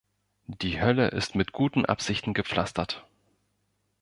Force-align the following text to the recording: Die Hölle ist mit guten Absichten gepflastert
Die 0.47 0.81
Hölle 0.81 1.09
ist 1.09 1.35
mit 1.35 1.51
guten 1.51 1.85
Absichten 1.85 2.33
gepflastert 2.33 3.05